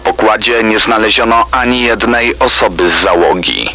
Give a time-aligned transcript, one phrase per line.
[0.00, 3.68] Na pokładzie nie znaleziono ani jednej osoby z załogi.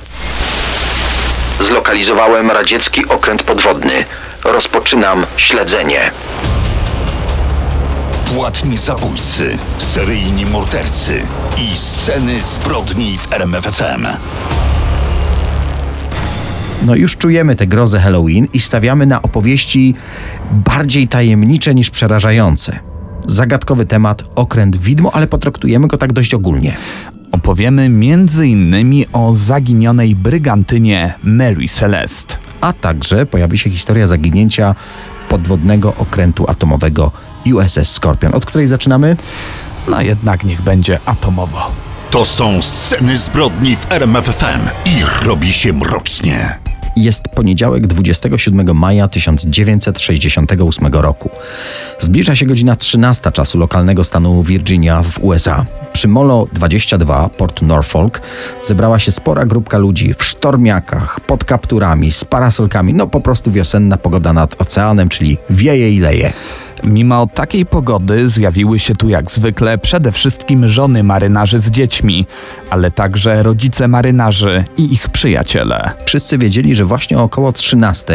[1.59, 4.05] Zlokalizowałem radziecki okręt podwodny.
[4.43, 6.11] Rozpoczynam śledzenie.
[8.35, 11.21] Płatni zabójcy, seryjni mordercy
[11.57, 14.07] i sceny zbrodni w RMFFM.
[16.85, 19.95] No już czujemy tę grozę Halloween i stawiamy na opowieści
[20.51, 22.94] bardziej tajemnicze niż przerażające.
[23.27, 26.77] Zagadkowy temat, okręt widmo, ale potraktujemy go tak dość ogólnie.
[27.31, 29.05] Opowiemy m.in.
[29.13, 32.35] o zaginionej brygantynie Mary Celeste.
[32.61, 34.75] A także pojawi się historia zaginięcia
[35.29, 37.11] podwodnego okrętu atomowego
[37.53, 39.17] USS Scorpion, od której zaczynamy?
[39.87, 41.71] No jednak niech będzie atomowo.
[42.11, 46.59] To są sceny zbrodni w RMFFM i robi się mrocznie.
[46.95, 51.29] Jest poniedziałek 27 maja 1968 roku.
[51.99, 55.65] Zbliża się godzina 13 czasu lokalnego stanu Virginia w USA.
[55.93, 58.21] Przy Molo 22, Port Norfolk,
[58.63, 62.93] zebrała się spora grupka ludzi w sztormiakach, pod kapturami, z parasolkami.
[62.93, 66.33] No po prostu wiosenna pogoda nad oceanem, czyli wieje i leje.
[66.85, 72.25] Mimo takiej pogody zjawiły się tu jak zwykle przede wszystkim żony marynarzy z dziećmi,
[72.69, 75.91] ale także rodzice marynarzy i ich przyjaciele.
[76.05, 78.13] Wszyscy wiedzieli, że właśnie około 13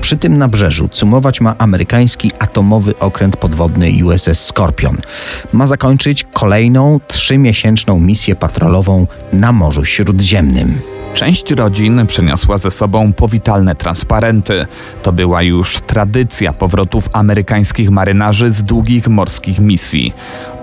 [0.00, 4.96] przy tym nabrzeżu cumować ma amerykański atomowy okręt podwodny USS Scorpion.
[5.52, 10.97] Ma zakończyć kolejną trzymiesięczną misję patrolową na Morzu Śródziemnym.
[11.14, 14.66] Część rodzin przyniosła ze sobą powitalne transparenty.
[15.02, 20.12] To była już tradycja powrotów amerykańskich marynarzy z długich morskich misji.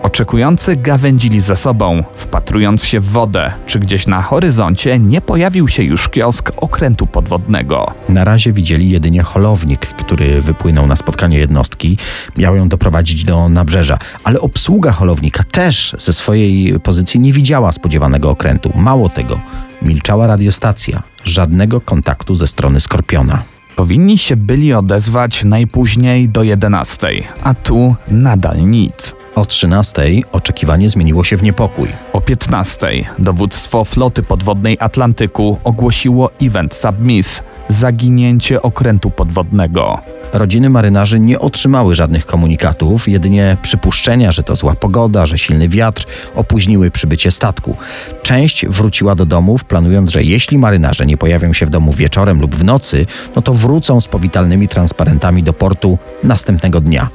[0.03, 5.83] Oczekujący gawędzili ze sobą, wpatrując się w wodę, czy gdzieś na horyzoncie nie pojawił się
[5.83, 7.93] już kiosk okrętu podwodnego.
[8.09, 11.97] Na razie widzieli jedynie holownik, który wypłynął na spotkanie jednostki.
[12.37, 18.29] Miał ją doprowadzić do nabrzeża, ale obsługa holownika też ze swojej pozycji nie widziała spodziewanego
[18.29, 18.71] okrętu.
[18.75, 19.39] Mało tego,
[19.81, 21.03] milczała radiostacja.
[21.23, 23.43] Żadnego kontaktu ze strony Skorpiona.
[23.75, 27.07] Powinni się byli odezwać najpóźniej do 11,
[27.43, 29.15] a tu nadal nic.
[29.35, 30.01] O 13
[30.31, 31.87] oczekiwanie zmieniło się w niepokój.
[32.13, 32.87] O 15
[33.19, 40.01] dowództwo floty podwodnej Atlantyku ogłosiło event submiss zaginięcie okrętu podwodnego.
[40.33, 46.05] Rodziny marynarzy nie otrzymały żadnych komunikatów, jedynie przypuszczenia, że to zła pogoda, że silny wiatr
[46.35, 47.75] opóźniły przybycie statku.
[48.23, 52.55] Część wróciła do domów, planując, że jeśli marynarze nie pojawią się w domu wieczorem lub
[52.55, 57.09] w nocy, no to wrócą z powitalnymi transparentami do portu następnego dnia.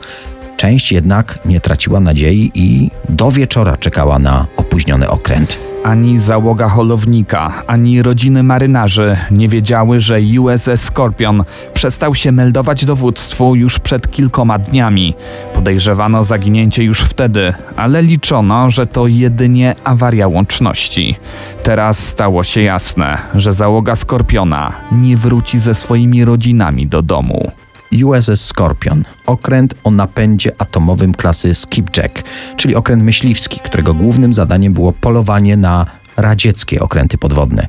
[0.61, 5.59] Część jednak nie traciła nadziei i do wieczora czekała na opóźniony okręt.
[5.85, 11.45] Ani załoga holownika, ani rodziny marynarzy nie wiedziały, że USS Scorpion
[11.75, 15.15] przestał się meldować dowództwu już przed kilkoma dniami.
[15.55, 21.17] Podejrzewano zaginięcie już wtedy, ale liczono, że to jedynie awaria łączności.
[21.63, 27.51] Teraz stało się jasne, że załoga Skorpiona nie wróci ze swoimi rodzinami do domu.
[28.05, 32.23] USS Scorpion, okręt o napędzie atomowym klasy Skipjack,
[32.57, 35.87] czyli okręt myśliwski, którego głównym zadaniem było polowanie na
[36.17, 37.67] radzieckie okręty podwodne.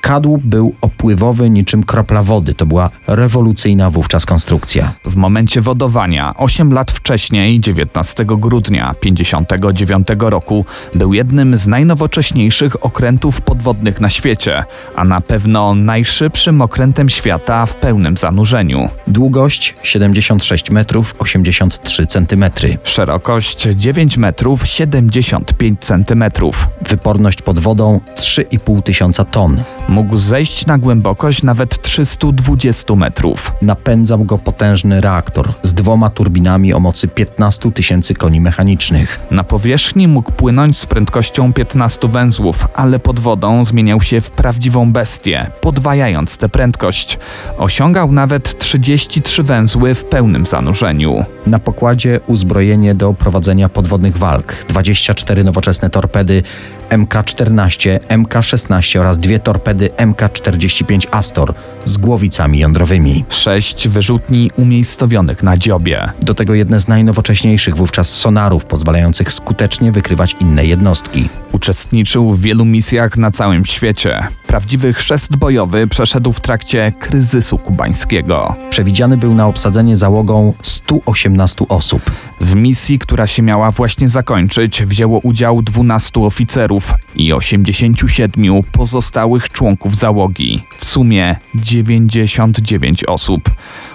[0.00, 2.54] Kadłub był opływowy niczym kropla wody.
[2.54, 4.92] To była rewolucyjna wówczas konstrukcja.
[5.04, 13.40] W momencie wodowania, 8 lat wcześniej, 19 grudnia 1959 roku, był jednym z najnowocześniejszych okrętów
[13.40, 14.64] podwodnych na świecie,
[14.96, 18.88] a na pewno najszybszym okrętem świata w pełnym zanurzeniu.
[19.06, 22.78] Długość 76 metrów 83 centymetry.
[22.84, 26.68] Szerokość 9 metrów 75 centymetrów.
[26.88, 29.62] Wyporność pod wodą 3,5 tysiąca ton.
[29.90, 33.52] Mógł zejść na głębokość nawet 320 metrów.
[33.62, 39.20] Napędzał go potężny reaktor z dwoma turbinami o mocy 15 tysięcy koni mechanicznych.
[39.30, 44.92] Na powierzchni mógł płynąć z prędkością 15 węzłów, ale pod wodą zmieniał się w prawdziwą
[44.92, 47.18] bestię, podwajając tę prędkość.
[47.58, 51.24] Osiągał nawet 33 węzły w pełnym zanurzeniu.
[51.46, 56.42] Na pokładzie uzbrojenie do prowadzenia podwodnych walk, 24 nowoczesne torpedy
[56.90, 61.54] MK-14, MK-16 oraz dwie torpedy MK-45 Astor
[61.84, 63.24] z głowicami jądrowymi.
[63.28, 66.12] Sześć wyrzutni umiejscowionych na dziobie.
[66.22, 71.28] Do tego jedne z najnowocześniejszych wówczas sonarów, pozwalających skutecznie wykrywać inne jednostki.
[71.52, 74.28] Uczestniczył w wielu misjach na całym świecie.
[74.46, 78.56] Prawdziwy chrzest bojowy przeszedł w trakcie kryzysu kubańskiego.
[78.70, 82.10] Przewidziany był na obsadzenie załogą 118 osób.
[82.40, 89.96] W misji, która się miała właśnie zakończyć, wzięło udział 12 oficerów i 87 pozostałych członków
[89.96, 90.62] załogi.
[90.78, 93.50] W sumie 99 osób,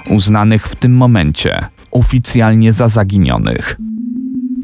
[0.09, 3.77] uznanych w tym momencie oficjalnie za zaginionych.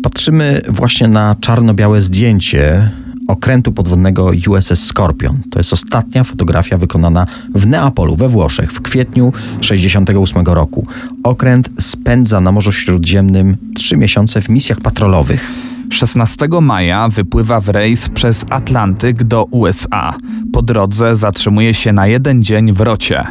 [0.04, 2.92] Patrzymy właśnie na czarno-białe zdjęcie
[3.28, 5.42] okrętu podwodnego USS Scorpion.
[5.52, 10.88] To jest ostatnia fotografia wykonana w Neapolu we Włoszech w kwietniu 1968 roku.
[11.24, 15.52] Okręt spędza na Morzu Śródziemnym trzy miesiące w misjach patrolowych.
[15.92, 20.14] 16 maja wypływa w rejs przez Atlantyk do USA.
[20.54, 23.24] Po drodze zatrzymuje się na jeden dzień w Rocie,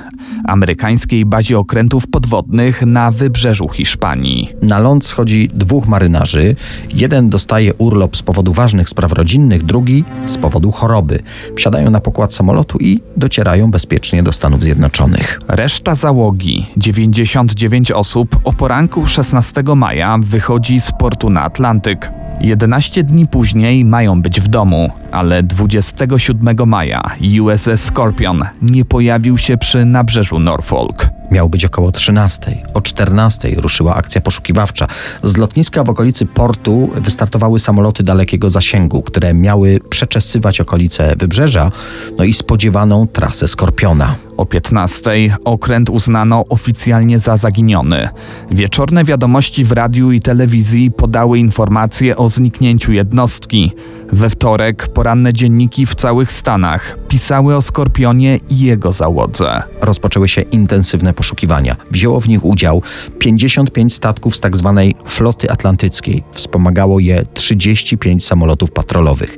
[0.45, 4.49] amerykańskiej bazie okrętów podwodnych na wybrzeżu Hiszpanii.
[4.63, 6.57] Na ląd schodzi dwóch marynarzy.
[6.95, 11.19] Jeden dostaje urlop z powodu ważnych spraw rodzinnych, drugi z powodu choroby.
[11.57, 15.41] Wsiadają na pokład samolotu i docierają bezpiecznie do Stanów Zjednoczonych.
[15.49, 22.11] Reszta załogi, 99 osób, o poranku 16 maja wychodzi z portu na Atlantyk.
[22.41, 27.03] 11 dni później mają być w domu, ale 27 maja
[27.41, 31.11] USS Scorpion nie pojawił się przy nabrzeżu Norfolk.
[31.31, 32.57] Miał być około 13.
[32.75, 34.87] O 14 ruszyła akcja poszukiwawcza.
[35.23, 41.73] Z lotniska w okolicy portu wystartowały samoloty dalekiego zasięgu, które miały przeczesywać okolice wybrzeża,
[42.19, 44.17] no i spodziewaną trasę Skorpiona.
[44.41, 48.09] O 15 okręt uznano oficjalnie za zaginiony.
[48.51, 53.73] Wieczorne wiadomości w radiu i telewizji podały informacje o zniknięciu jednostki.
[54.13, 59.63] We wtorek poranne dzienniki w całych Stanach pisały o Skorpionie i jego załodze.
[59.81, 61.77] Rozpoczęły się intensywne poszukiwania.
[61.91, 62.83] Wzięło w nich udział
[63.19, 64.75] 55 statków z tzw.
[64.77, 66.25] Tak floty atlantyckiej.
[66.33, 69.37] Wspomagało je 35 samolotów patrolowych.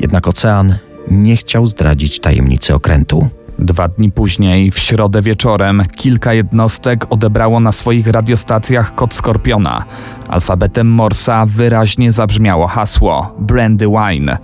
[0.00, 0.78] Jednak ocean
[1.10, 3.28] nie chciał zdradzić tajemnicy okrętu.
[3.64, 9.84] Dwa dni później, w środę wieczorem, kilka jednostek odebrało na swoich radiostacjach kod Skorpiona.
[10.28, 14.38] Alfabetem Morsa wyraźnie zabrzmiało hasło Brandy Wine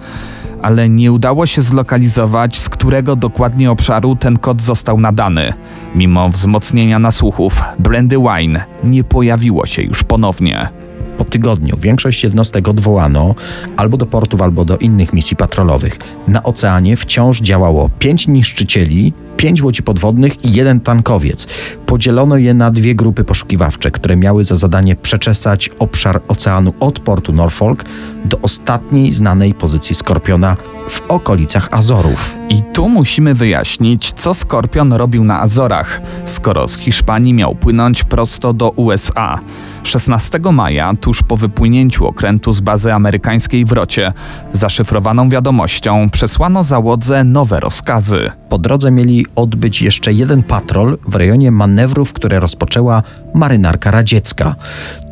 [0.62, 5.52] ale nie udało się zlokalizować, z którego dokładnie obszaru ten kod został nadany.
[5.94, 10.79] Mimo wzmocnienia nasłuchów, Brandy Wine nie pojawiło się już ponownie.
[11.20, 13.34] Po tygodniu większość jednostek odwołano
[13.76, 15.98] albo do portów, albo do innych misji patrolowych.
[16.28, 21.46] Na oceanie wciąż działało pięć niszczycieli, pięć łodzi podwodnych i jeden tankowiec.
[21.90, 27.32] Podzielono je na dwie grupy poszukiwawcze, które miały za zadanie przeczesać obszar oceanu od portu
[27.32, 27.84] Norfolk
[28.24, 30.56] do ostatniej znanej pozycji Skorpiona
[30.88, 32.34] w okolicach Azorów.
[32.48, 38.52] I tu musimy wyjaśnić, co Skorpion robił na Azorach, skoro z Hiszpanii miał płynąć prosto
[38.52, 39.38] do USA.
[39.82, 44.12] 16 maja, tuż po wypłynięciu okrętu z bazy amerykańskiej w Rocie,
[44.52, 48.30] zaszyfrowaną wiadomością przesłano załodze nowe rozkazy.
[48.48, 53.02] Po drodze mieli odbyć jeszcze jeden patrol w rejonie manewrów, które rozpoczęła
[53.34, 54.54] marynarka radziecka.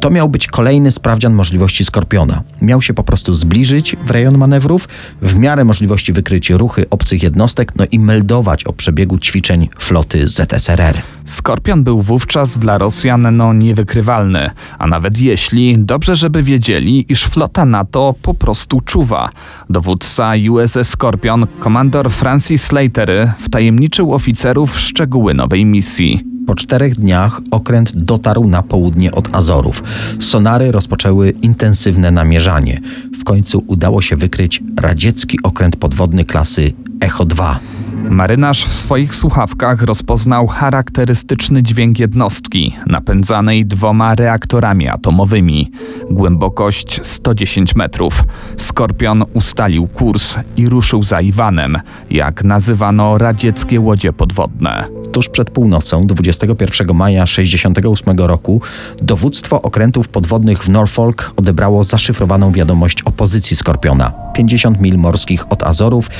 [0.00, 2.42] To miał być kolejny sprawdzian możliwości Skorpiona.
[2.62, 4.88] Miał się po prostu zbliżyć w rejon manewrów,
[5.22, 11.02] w miarę możliwości wykryć ruchy obcych jednostek, no i meldować o przebiegu ćwiczeń floty ZSRR.
[11.24, 17.64] Skorpion był wówczas dla Rosjan no niewykrywalny, a nawet jeśli, dobrze żeby wiedzieli, iż flota
[17.64, 19.30] NATO po prostu czuwa.
[19.70, 26.24] Dowódca USS Skorpion, komandor Francis Slatery, wtajemniczył oficerów szczegóły nowej misji.
[26.48, 29.82] Po czterech dniach okręt dotarł na południe od Azorów.
[30.20, 32.81] Sonary rozpoczęły intensywne namierzanie.
[33.20, 37.60] W końcu udało się wykryć radziecki okręt podwodny klasy Echo 2.
[38.04, 45.70] Marynarz w swoich słuchawkach rozpoznał charakterystyczny dźwięk jednostki, napędzanej dwoma reaktorami atomowymi.
[46.10, 48.24] Głębokość 110 metrów.
[48.56, 51.78] Skorpion ustalił kurs i ruszył za Iwanem,
[52.11, 54.84] jak nazywano radzieckie łodzie podwodne.
[55.12, 58.62] Tuż przed północą 21 maja 1968 roku
[59.02, 65.62] dowództwo okrętów podwodnych w Norfolk odebrało zaszyfrowaną wiadomość o pozycji Skorpiona 50 mil morskich od
[65.62, 66.11] Azorów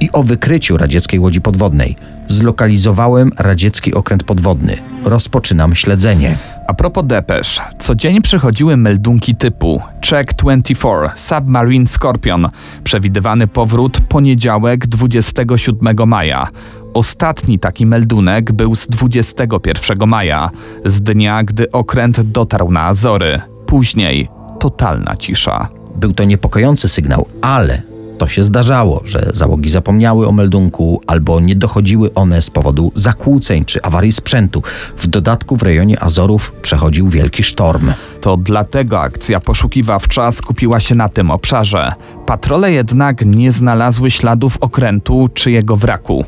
[0.00, 1.96] i o wykryciu radzieckiej łodzi podwodnej.
[2.28, 4.76] Zlokalizowałem radziecki okręt podwodny.
[5.04, 6.38] Rozpoczynam śledzenie.
[6.66, 12.48] A propos depesz, co dzień przychodziły meldunki typu Check 24, Submarine Scorpion,
[12.84, 16.48] przewidywany powrót poniedziałek 27 maja.
[16.94, 20.50] Ostatni taki meldunek był z 21 maja,
[20.84, 23.40] z dnia, gdy okręt dotarł na Azory.
[23.66, 24.28] Później
[24.60, 25.68] totalna cisza.
[25.96, 27.93] Był to niepokojący sygnał, ale
[28.24, 33.64] to się zdarzało, że załogi zapomniały o meldunku albo nie dochodziły one z powodu zakłóceń
[33.64, 34.62] czy awarii sprzętu.
[34.98, 37.92] W dodatku w rejonie Azorów przechodził wielki sztorm.
[38.20, 41.92] To dlatego akcja poszukiwawcza skupiła się na tym obszarze.
[42.26, 46.24] Patrole jednak nie znalazły śladów okrętu czy jego wraku.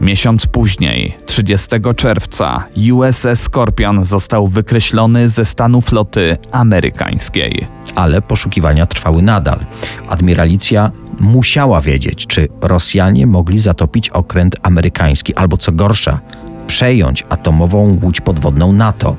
[0.00, 7.66] Miesiąc później, 30 czerwca, USS Scorpion został wykreślony ze stanu floty amerykańskiej.
[7.94, 9.58] Ale poszukiwania trwały nadal.
[10.08, 16.20] Admiralicja musiała wiedzieć, czy Rosjanie mogli zatopić okręt amerykański, albo co gorsza,
[16.66, 19.16] przejąć atomową łódź podwodną NATO.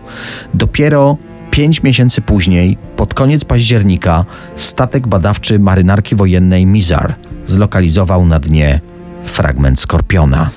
[0.53, 1.17] Dopiero
[1.57, 8.81] Pięć miesięcy później, pod koniec października, statek badawczy marynarki wojennej Mizar zlokalizował na dnie
[9.25, 10.49] fragment skorpiona.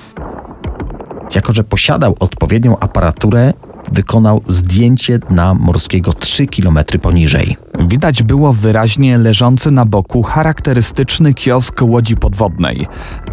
[1.35, 3.53] Jako, że posiadał odpowiednią aparaturę,
[3.91, 7.57] wykonał zdjęcie dna morskiego 3 km poniżej.
[7.87, 12.87] Widać było wyraźnie leżący na boku charakterystyczny kiosk łodzi podwodnej.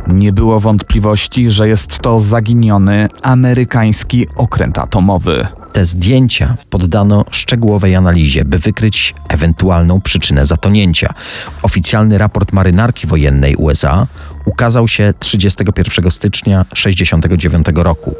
[0.08, 5.46] Nie było wątpliwości, że jest to zaginiony amerykański okręt atomowy.
[5.72, 11.14] Te zdjęcia poddano szczegółowej analizie, by wykryć ewentualną przyczynę zatonięcia.
[11.62, 14.06] Oficjalny raport marynarki wojennej USA
[14.44, 18.14] ukazał się 31 stycznia 1969 roku.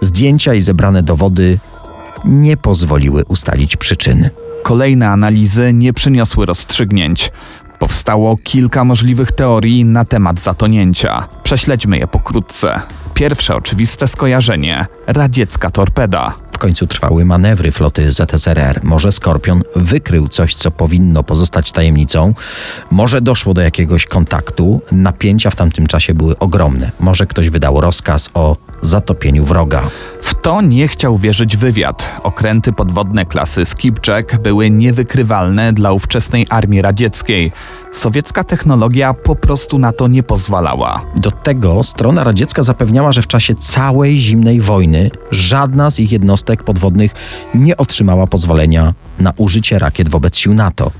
[0.00, 1.58] Zdjęcia i zebrane dowody
[2.24, 4.30] nie pozwoliły ustalić przyczyny.
[4.62, 7.32] Kolejne analizy nie przyniosły rozstrzygnięć.
[7.78, 11.28] Powstało kilka możliwych teorii na temat zatonięcia.
[11.42, 12.80] Prześledźmy je pokrótce.
[13.14, 16.34] Pierwsze oczywiste skojarzenie radziecka torpeda.
[16.52, 18.80] W końcu trwały manewry floty ZSRR.
[18.82, 22.34] Może Skorpion wykrył coś, co powinno pozostać tajemnicą.
[22.90, 24.80] Może doszło do jakiegoś kontaktu.
[24.92, 26.90] Napięcia w tamtym czasie były ogromne.
[27.00, 29.82] Może ktoś wydał rozkaz o zatopieniu wroga.
[30.22, 32.20] W to nie chciał wierzyć wywiad.
[32.22, 37.52] Okręty podwodne klasy Skipjack były niewykrywalne dla ówczesnej armii radzieckiej.
[37.92, 41.02] Sowiecka technologia po prostu na to nie pozwalała.
[41.16, 46.62] Do tego strona radziecka zapewniała, że w czasie całej zimnej wojny żadna z ich jednostek
[46.62, 47.14] podwodnych
[47.54, 50.90] nie otrzymała pozwolenia na użycie rakiet wobec sił NATO.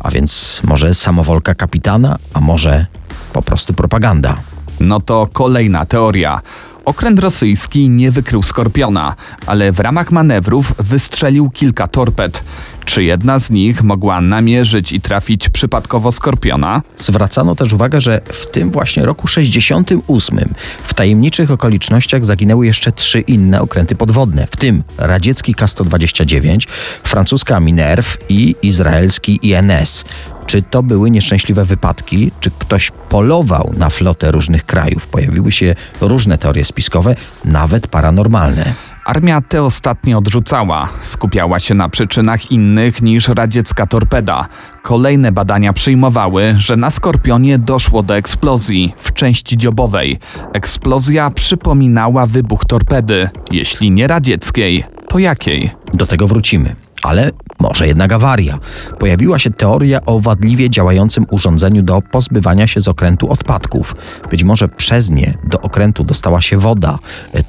[0.00, 2.86] A więc może samowolka kapitana, a może
[3.32, 4.36] po prostu propaganda.
[4.80, 6.40] No to kolejna teoria.
[6.84, 9.14] Okręt rosyjski nie wykrył skorpiona,
[9.46, 12.44] ale w ramach manewrów wystrzelił kilka torped.
[12.84, 16.82] Czy jedna z nich mogła namierzyć i trafić przypadkowo skorpiona?
[16.98, 20.38] Zwracano też uwagę, że w tym właśnie roku 68
[20.82, 26.68] w tajemniczych okolicznościach zaginęły jeszcze trzy inne okręty podwodne, w tym radziecki K-129,
[27.04, 30.04] francuska Minerve i izraelski INS.
[30.46, 35.06] Czy to były nieszczęśliwe wypadki, czy ktoś polował na flotę różnych krajów?
[35.06, 38.74] Pojawiły się różne teorie spiskowe, nawet paranormalne.
[39.04, 44.48] Armia te ostatnie odrzucała, skupiała się na przyczynach innych niż radziecka torpeda.
[44.82, 50.18] Kolejne badania przyjmowały, że na Skorpionie doszło do eksplozji w części dziobowej.
[50.52, 55.70] Eksplozja przypominała wybuch torpedy, jeśli nie radzieckiej, to jakiej?
[55.94, 56.76] Do tego wrócimy.
[57.02, 57.30] Ale
[57.60, 58.58] może jednak awaria.
[58.98, 63.96] Pojawiła się teoria o wadliwie działającym urządzeniu do pozbywania się z okrętu odpadków.
[64.30, 66.98] Być może przez nie do okrętu dostała się woda.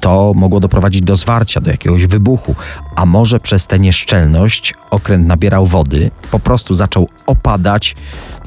[0.00, 2.54] To mogło doprowadzić do zwarcia, do jakiegoś wybuchu.
[2.96, 7.96] A może przez tę nieszczelność okręt nabierał wody, po prostu zaczął opadać,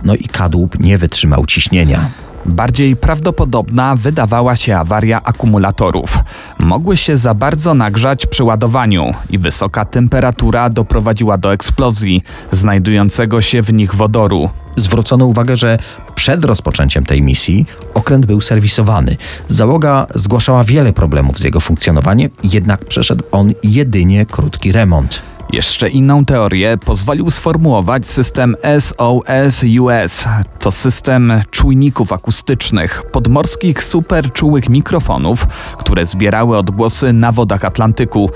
[0.04, 2.10] no i kadłub nie wytrzymał ciśnienia.
[2.48, 6.20] Bardziej prawdopodobna wydawała się awaria akumulatorów.
[6.60, 13.62] Mogły się za bardzo nagrzać przy ładowaniu i wysoka temperatura doprowadziła do eksplozji znajdującego się
[13.62, 14.50] w nich wodoru.
[14.76, 15.80] Zwrócono uwagę, że
[16.16, 19.18] przed rozpoczęciem tej misji okręt był serwisowany.
[19.50, 25.22] Załoga zgłaszała wiele problemów z jego funkcjonowaniem, jednak przeszedł on jedynie krótki remont.
[25.54, 30.26] Jeszcze inną teorię pozwolił sformułować system SOS-US.
[30.60, 38.30] To system czujników akustycznych, podmorskich superczułych mikrofonów, które zbierały odgłosy na wodach Atlantyku.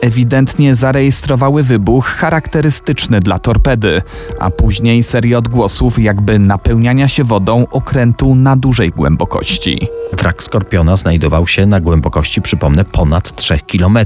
[0.00, 4.02] Ewidentnie zarejestrowały wybuch charakterystyczny dla torpedy,
[4.38, 9.88] a później serię odgłosów jakby napełniania się wodą okrętu na dużej głębokości.
[10.12, 13.98] Wrak Skorpiona znajdował się na głębokości, przypomnę, ponad 3 km.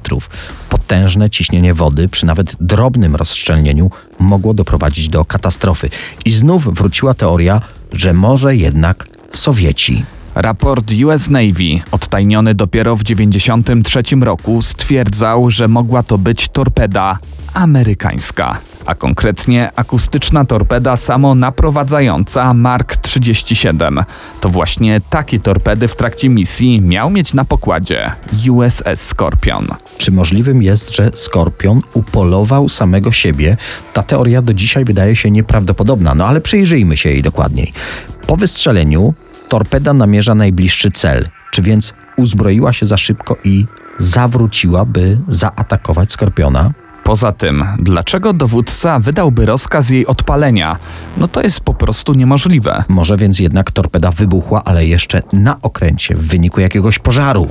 [0.69, 5.91] Potężne ciśnienie wody przy nawet drobnym rozszczelnieniu mogło doprowadzić do katastrofy.
[6.25, 10.05] I znów wróciła teoria, że może jednak Sowieci.
[10.35, 17.19] Raport US Navy, odtajniony dopiero w 1993 roku, stwierdzał, że mogła to być torpeda
[17.55, 24.01] amerykańska, a konkretnie akustyczna torpeda samonaprowadzająca Mark 37.
[24.41, 28.11] To właśnie takie torpedy w trakcie misji miał mieć na pokładzie
[28.51, 29.67] USS Scorpion.
[29.99, 33.57] Czy możliwym jest, że Skorpion upolował samego siebie?
[33.93, 37.73] Ta teoria do dzisiaj wydaje się nieprawdopodobna, no ale przyjrzyjmy się jej dokładniej.
[38.27, 39.15] Po wystrzeleniu
[39.49, 43.67] torpeda namierza najbliższy cel, czy więc uzbroiła się za szybko i
[43.99, 46.73] zawróciła, by zaatakować Skorpiona?
[47.05, 50.77] Poza tym, dlaczego dowódca wydałby rozkaz jej odpalenia?
[51.17, 52.85] No to jest po prostu niemożliwe.
[52.89, 57.49] Może więc jednak torpeda wybuchła, ale jeszcze na okręcie w wyniku jakiegoś pożaru.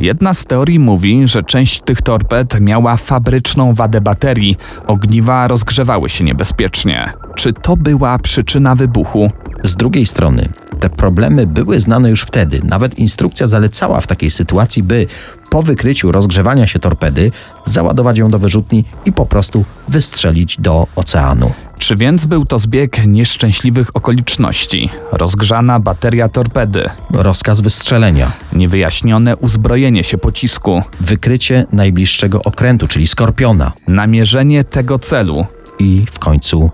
[0.00, 4.56] Jedna z teorii mówi, że część tych torped miała fabryczną wadę baterii.
[4.86, 7.12] Ogniwa rozgrzewały się niebezpiecznie.
[7.34, 9.30] Czy to była przyczyna wybuchu?
[9.64, 10.48] Z drugiej strony,
[10.82, 12.60] te problemy były znane już wtedy.
[12.64, 15.06] Nawet instrukcja zalecała w takiej sytuacji, by
[15.50, 17.32] po wykryciu rozgrzewania się torpedy
[17.64, 21.52] załadować ją do wyrzutni i po prostu wystrzelić do oceanu.
[21.78, 24.90] Czy więc był to zbieg nieszczęśliwych okoliczności?
[25.12, 34.64] Rozgrzana bateria torpedy, Rozkaz wystrzelenia, niewyjaśnione uzbrojenie się pocisku, wykrycie najbliższego okrętu, czyli skorpiona namierzenie
[34.64, 35.46] tego celu.
[35.78, 36.70] i w końcu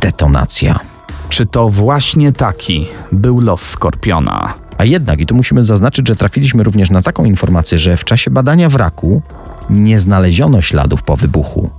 [0.00, 0.89] detonacja.
[1.30, 4.54] Czy to właśnie taki był los Skorpiona?
[4.78, 8.30] A jednak, i tu musimy zaznaczyć, że trafiliśmy również na taką informację, że w czasie
[8.30, 9.22] badania wraku
[9.70, 11.70] nie znaleziono śladów po wybuchu.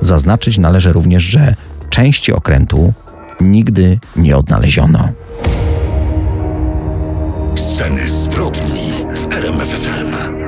[0.00, 1.54] Zaznaczyć należy również, że
[1.90, 2.92] części okrętu
[3.40, 5.08] nigdy nie odnaleziono.
[7.54, 10.38] Sceny zbrodni w RMFFM.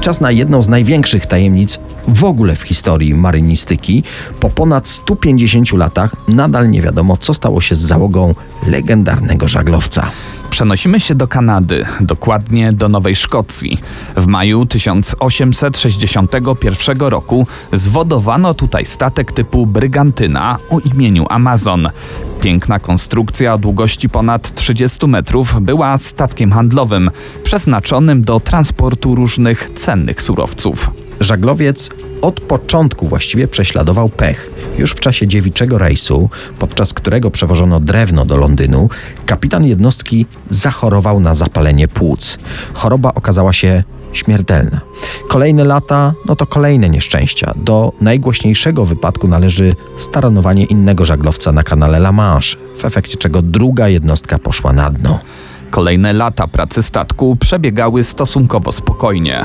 [0.00, 1.78] Czas na jedną z największych tajemnic
[2.08, 4.02] w ogóle w historii marynistyki.
[4.40, 8.34] Po ponad 150 latach nadal nie wiadomo, co stało się z załogą
[8.66, 10.10] legendarnego żaglowca.
[10.50, 13.78] Przenosimy się do Kanady, dokładnie do Nowej Szkocji.
[14.16, 21.90] W maju 1861 roku zwodowano tutaj statek typu Brygantyna o imieniu Amazon.
[22.40, 27.10] Piękna konstrukcja o długości ponad 30 metrów była statkiem handlowym,
[27.42, 30.90] przeznaczonym do transportu różnych cennych surowców.
[31.22, 31.90] Żaglowiec
[32.22, 34.50] od początku właściwie prześladował pech.
[34.78, 38.88] Już w czasie dziewiczego rejsu, podczas którego przewożono drewno do Londynu,
[39.26, 42.38] kapitan jednostki zachorował na zapalenie płuc.
[42.74, 44.80] Choroba okazała się śmiertelna.
[45.28, 47.52] Kolejne lata, no to kolejne nieszczęścia.
[47.56, 53.88] Do najgłośniejszego wypadku należy staranowanie innego żaglowca na kanale La Manche, w efekcie czego druga
[53.88, 55.18] jednostka poszła na dno.
[55.72, 59.44] Kolejne lata pracy statku przebiegały stosunkowo spokojnie.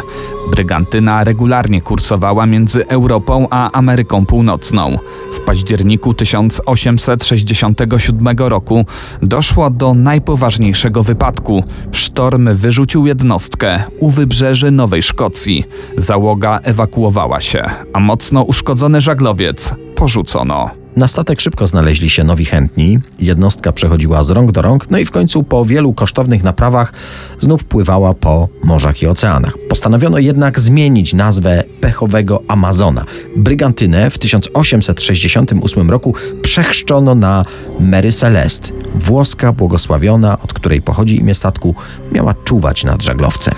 [0.52, 4.98] Brygantyna regularnie kursowała między Europą a Ameryką Północną.
[5.34, 8.86] W październiku 1867 roku
[9.22, 11.64] doszło do najpoważniejszego wypadku.
[11.92, 15.64] Sztorm wyrzucił jednostkę u wybrzeży Nowej Szkocji.
[15.98, 20.87] Załoga ewakuowała się, a mocno uszkodzony żaglowiec porzucono.
[20.98, 25.06] Na statek szybko znaleźli się nowi chętni, jednostka przechodziła z rąk do rąk, no i
[25.06, 26.94] w końcu po wielu kosztownych naprawach
[27.40, 29.54] znów pływała po morzach i oceanach.
[29.70, 33.06] Postanowiono jednak zmienić nazwę pechowego Amazona.
[33.36, 37.46] Brygantynę w 1868 roku przechrzczono na
[37.80, 38.72] Mary Celeste.
[38.96, 41.76] Włoska błogosławiona, od której pochodzi imię statku,
[42.12, 43.56] miała czuwać nad żaglowcem.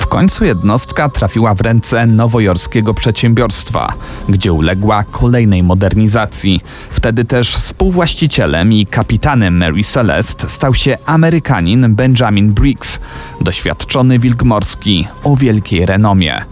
[0.00, 3.92] W końcu jednostka trafiła w ręce nowojorskiego przedsiębiorstwa,
[4.28, 6.60] gdzie uległa kolejnej modernizacji.
[6.90, 13.00] Wtedy też współwłaścicielem i kapitanem Mary Celeste stał się Amerykanin Benjamin Briggs,
[13.40, 16.44] doświadczony wilk morski o wielkiej renomie.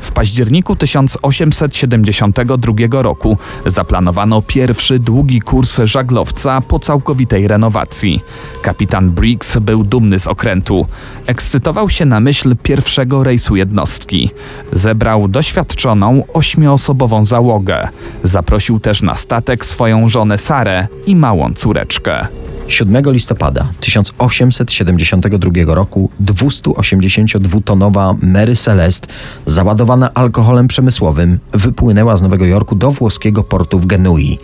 [0.00, 8.20] W październiku 1872 roku zaplanowano pierwszy długi kurs żaglowca po całkowitej renowacji.
[8.62, 10.86] Kapitan Briggs był dumny z okrętu.
[11.26, 14.30] Ekscytował się na myśl pierwszego rejsu jednostki.
[14.72, 17.88] Zebrał doświadczoną ośmioosobową załogę.
[18.22, 22.26] Zaprosił też na statek swoją żonę Sarę i małą córeczkę.
[22.68, 29.08] 7 listopada 1872 roku 282-tonowa Mary Celeste,
[29.46, 34.38] załadowana alkoholem przemysłowym, wypłynęła z Nowego Jorku do włoskiego portu w Genui.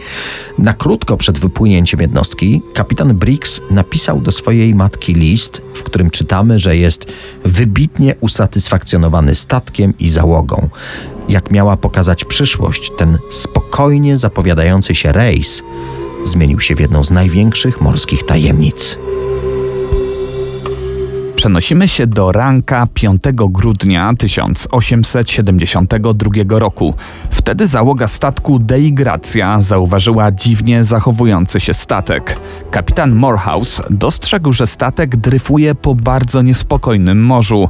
[0.59, 6.59] Na krótko przed wypłynięciem jednostki kapitan Briggs napisał do swojej matki list, w którym czytamy,
[6.59, 7.07] że jest
[7.45, 10.69] wybitnie usatysfakcjonowany statkiem i załogą.
[11.29, 15.63] Jak miała pokazać przyszłość, ten spokojnie zapowiadający się rejs
[16.25, 18.99] zmienił się w jedną z największych morskich tajemnic.
[21.43, 26.95] Przenosimy się do ranka 5 grudnia 1872 roku.
[27.31, 32.39] Wtedy załoga statku Dei Gracja zauważyła dziwnie zachowujący się statek.
[32.71, 37.69] Kapitan Morehouse dostrzegł, że statek dryfuje po bardzo niespokojnym morzu.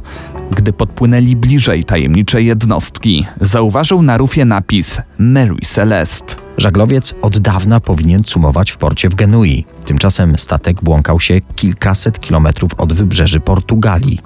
[0.55, 6.42] Gdy podpłynęli bliżej tajemniczej jednostki, zauważył na rufie napis Mary Celeste.
[6.57, 9.65] Żaglowiec od dawna powinien cumować w porcie w Genui.
[9.85, 14.19] Tymczasem statek błąkał się kilkaset kilometrów od wybrzeży Portugalii.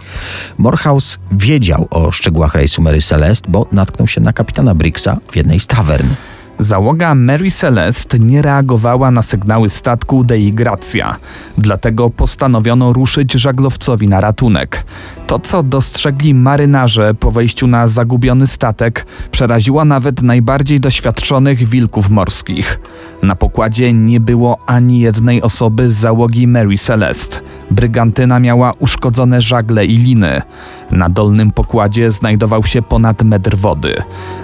[0.58, 5.60] Morehouse wiedział o szczegółach rejsu Mary Celeste, bo natknął się na kapitana Briggsa w jednej
[5.60, 6.08] z tawern.
[6.60, 11.16] Załoga Mary Celeste nie reagowała na sygnały statku Dei Gracja,
[11.58, 14.84] dlatego postanowiono ruszyć żaglowcowi na ratunek.
[15.28, 22.80] To, co dostrzegli marynarze po wejściu na zagubiony statek, przeraziło nawet najbardziej doświadczonych wilków morskich.
[23.24, 27.40] Na pokładzie nie było ani jednej osoby z załogi Mary Celeste.
[27.72, 30.42] Brygantyna miała uszkodzone żagle i liny.
[30.92, 33.96] Na dolnym pokładzie znajdował się ponad metr wody,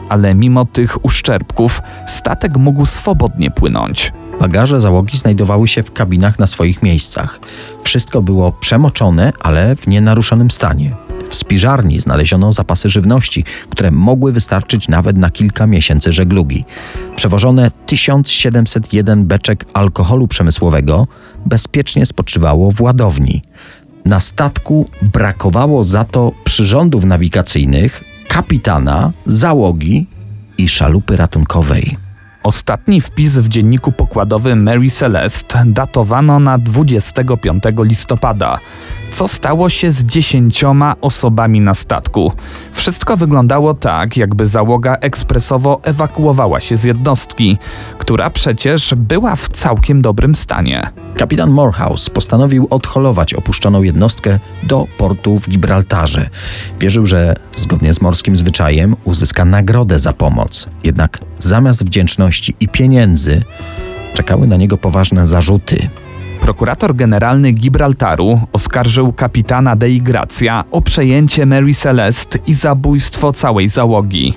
[0.09, 4.13] ale mimo tych uszczerbków statek mógł swobodnie płynąć.
[4.39, 7.39] Bagaże załogi znajdowały się w kabinach na swoich miejscach.
[7.83, 10.95] Wszystko było przemoczone, ale w nienaruszonym stanie.
[11.33, 16.65] W spiżarni znaleziono zapasy żywności, które mogły wystarczyć nawet na kilka miesięcy żeglugi.
[17.15, 21.07] Przewożone 1701 beczek alkoholu przemysłowego
[21.45, 23.41] bezpiecznie spoczywało w ładowni.
[24.05, 30.07] Na statku brakowało za to przyrządów nawigacyjnych, kapitana, załogi
[30.57, 31.97] i szalupy ratunkowej.
[32.43, 38.59] Ostatni wpis w dzienniku pokładowym Mary Celeste datowano na 25 listopada.
[39.13, 42.31] Co stało się z dziesięcioma osobami na statku?
[42.71, 47.57] Wszystko wyglądało tak, jakby załoga ekspresowo ewakuowała się z jednostki,
[47.97, 50.89] która przecież była w całkiem dobrym stanie.
[51.17, 56.29] Kapitan Morehouse postanowił odholować opuszczoną jednostkę do portu w Gibraltarze.
[56.79, 60.67] Wierzył, że zgodnie z morskim zwyczajem uzyska nagrodę za pomoc.
[60.83, 63.41] Jednak zamiast wdzięczności i pieniędzy
[64.13, 65.89] czekały na niego poważne zarzuty.
[66.43, 74.33] Prokurator generalny Gibraltaru oskarżył kapitana Dei Gracia o przejęcie Mary Celeste i zabójstwo całej załogi.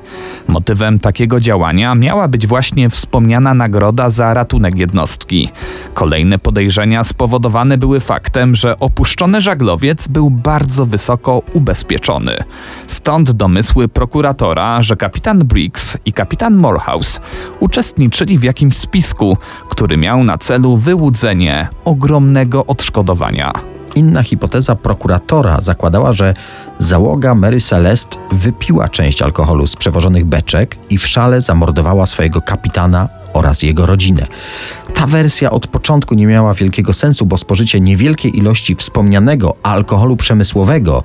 [0.49, 5.49] Motywem takiego działania miała być właśnie wspomniana nagroda za ratunek jednostki.
[5.95, 12.37] Kolejne podejrzenia spowodowane były faktem, że opuszczony żaglowiec był bardzo wysoko ubezpieczony.
[12.87, 17.21] Stąd domysły prokuratora, że kapitan Briggs i kapitan Morehouse
[17.61, 19.37] uczestniczyli w jakimś spisku,
[19.69, 23.53] który miał na celu wyłudzenie ogromnego odszkodowania.
[23.95, 26.35] Inna hipoteza prokuratora zakładała, że
[26.79, 33.09] załoga Mary Celeste wypiła część alkoholu z przewożonych beczek i w szale zamordowała swojego kapitana
[33.33, 34.27] oraz jego rodzinę.
[34.95, 41.03] Ta wersja od początku nie miała wielkiego sensu, bo spożycie niewielkiej ilości wspomnianego alkoholu przemysłowego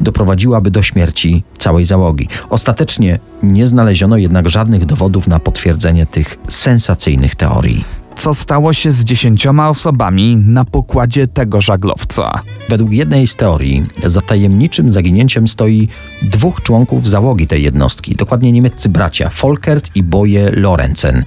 [0.00, 2.28] doprowadziłaby do śmierci całej załogi.
[2.50, 9.04] Ostatecznie nie znaleziono jednak żadnych dowodów na potwierdzenie tych sensacyjnych teorii co stało się z
[9.04, 12.40] dziesięcioma osobami na pokładzie tego żaglowca.
[12.68, 15.88] Według jednej z teorii za tajemniczym zaginięciem stoi
[16.22, 21.24] dwóch członków załogi tej jednostki, dokładnie niemieccy bracia Folkert i Boje Lorenzen.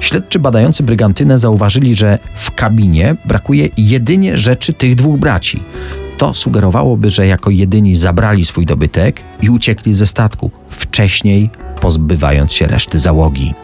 [0.00, 5.62] Śledczy badający brygantynę zauważyli, że w kabinie brakuje jedynie rzeczy tych dwóch braci.
[6.18, 11.50] To sugerowałoby, że jako jedyni zabrali swój dobytek i uciekli ze statku, wcześniej
[11.80, 13.54] pozbywając się reszty załogi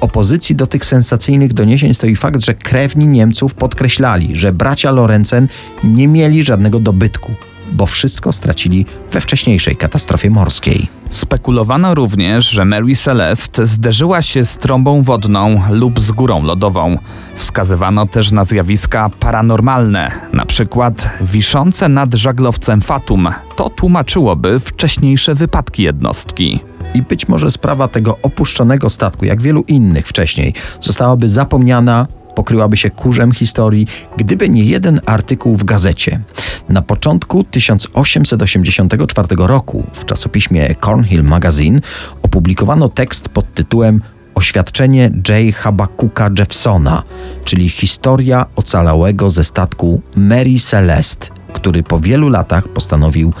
[0.00, 5.48] opozycji do tych sensacyjnych doniesień stoi fakt, że krewni Niemców podkreślali, że bracia Lorencen
[5.84, 7.34] nie mieli żadnego dobytku,
[7.72, 10.88] bo wszystko stracili we wcześniejszej katastrofie morskiej.
[11.10, 16.98] Spekulowano również, że Mary Celeste zderzyła się z trąbą wodną lub z górą lodową.
[17.34, 23.28] Wskazywano też na zjawiska paranormalne, na przykład wiszące nad żaglowcem Fatum.
[23.56, 26.60] To tłumaczyłoby wcześniejsze wypadki jednostki.
[26.94, 32.90] I być może sprawa tego opuszczonego statku, jak wielu innych wcześniej, zostałaby zapomniana pokryłaby się
[32.90, 36.20] kurzem historii, gdyby nie jeden artykuł w gazecie.
[36.68, 41.80] Na początku 1884 roku w czasopiśmie Cornhill Magazine
[42.22, 44.00] opublikowano tekst pod tytułem
[44.34, 45.54] Oświadczenie J.
[45.54, 47.02] Habakuka Jeffsona,
[47.44, 53.32] czyli historia ocalałego ze statku Mary Celeste, który po wielu latach postanowił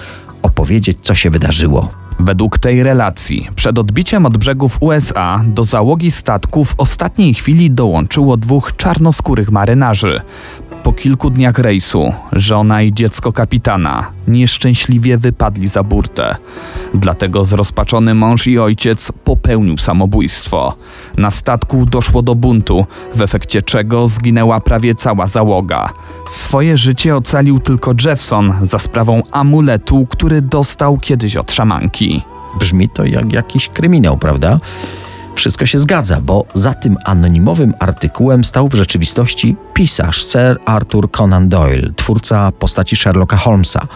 [0.42, 1.99] opowiedzieć, co się wydarzyło.
[2.18, 8.36] Według tej relacji, przed odbiciem od brzegów USA do załogi statku w ostatniej chwili dołączyło
[8.36, 10.20] dwóch czarnoskórych marynarzy.
[10.90, 16.36] Po kilku dniach rejsu żona i dziecko kapitana nieszczęśliwie wypadli za burtę.
[16.94, 20.76] Dlatego zrozpaczony mąż i ojciec popełnił samobójstwo.
[21.16, 25.88] Na statku doszło do buntu, w efekcie czego zginęła prawie cała załoga.
[26.28, 32.22] Swoje życie ocalił tylko Jeffson za sprawą amuletu, który dostał kiedyś od szamanki.
[32.58, 34.60] Brzmi to jak jakiś kryminał, prawda?
[35.40, 41.48] Wszystko się zgadza, bo za tym anonimowym artykułem stał w rzeczywistości pisarz Sir Arthur Conan
[41.48, 43.86] Doyle, twórca postaci Sherlocka Holmesa.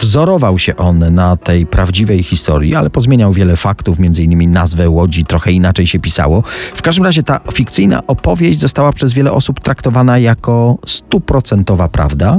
[0.00, 4.52] Wzorował się on na tej prawdziwej historii, ale pozmieniał wiele faktów, m.in.
[4.52, 6.42] nazwę łodzi trochę inaczej się pisało.
[6.74, 12.38] W każdym razie ta fikcyjna opowieść została przez wiele osób traktowana jako stuprocentowa prawda,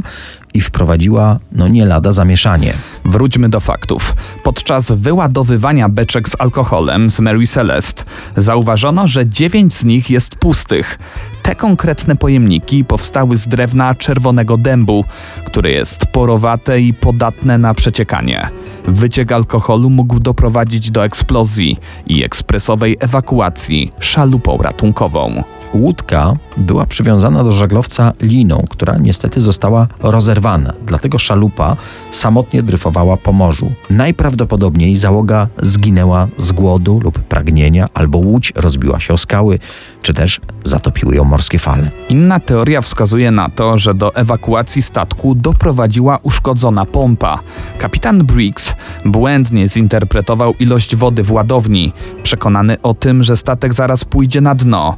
[0.53, 2.73] i wprowadziła no nie lada zamieszanie.
[3.05, 4.15] Wróćmy do faktów.
[4.43, 8.03] Podczas wyładowywania beczek z alkoholem z Mary Celeste
[8.37, 10.99] zauważono, że dziewięć z nich jest pustych.
[11.43, 15.05] Te konkretne pojemniki powstały z drewna czerwonego dębu,
[15.45, 18.49] które jest porowate i podatne na przeciekanie.
[18.87, 25.43] Wyciek alkoholu mógł doprowadzić do eksplozji i ekspresowej ewakuacji szalupą ratunkową.
[25.73, 30.73] Łódka była przywiązana do żaglowca liną, która niestety została rozerwana.
[30.85, 31.75] Dlatego szalupa
[32.11, 33.71] samotnie dryfowała po morzu.
[33.89, 39.59] Najprawdopodobniej załoga zginęła z głodu lub pragnienia, albo łódź rozbiła się o skały,
[40.01, 41.91] czy też zatopiły ją morskie fale.
[42.09, 47.39] Inna teoria wskazuje na to, że do ewakuacji statku doprowadziła uszkodzona pompa.
[47.77, 51.93] Kapitan Briggs błędnie zinterpretował ilość wody w ładowni.
[52.23, 54.95] Przekonany o tym, że statek zaraz pójdzie na dno,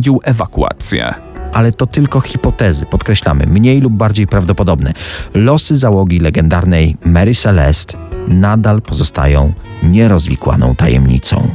[0.00, 1.14] zarządził ewakuację.
[1.52, 4.92] ale to tylko hipotezy, podkreślamy, mniej lub bardziej prawdopodobne.
[5.34, 11.48] Losy załogi legendarnej Mary Celeste nadal pozostają nierozwikłaną tajemnicą.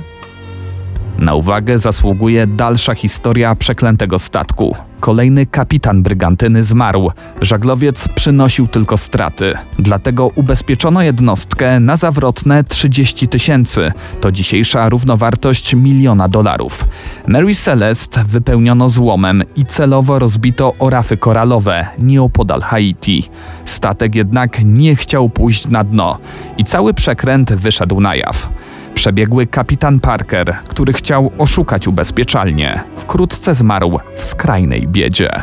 [1.17, 4.75] Na uwagę zasługuje dalsza historia przeklętego statku.
[5.05, 7.11] Kolejny kapitan brygantyny zmarł.
[7.41, 9.53] Żaglowiec przynosił tylko straty.
[9.79, 13.91] Dlatego ubezpieczono jednostkę na zawrotne 30 tysięcy.
[14.21, 16.85] To dzisiejsza równowartość miliona dolarów.
[17.27, 23.29] Mary Celeste wypełniono złomem i celowo rozbito o rafy koralowe nieopodal Haiti.
[23.65, 26.17] Statek jednak nie chciał pójść na dno
[26.57, 28.49] i cały przekręt wyszedł na jaw.
[28.95, 32.84] Przebiegły kapitan Parker, który chciał oszukać ubezpieczalnię.
[32.97, 35.41] Wkrótce zmarł w skrajnej biedzie.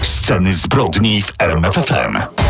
[0.00, 2.43] Sceny zbrodni w RMFFM.